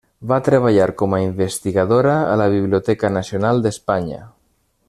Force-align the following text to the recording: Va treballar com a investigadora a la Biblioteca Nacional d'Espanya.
Va 0.29 0.37
treballar 0.45 0.87
com 1.01 1.13
a 1.17 1.19
investigadora 1.25 2.17
a 2.33 2.35
la 2.43 2.49
Biblioteca 2.57 3.15
Nacional 3.19 3.65
d'Espanya. 3.67 4.27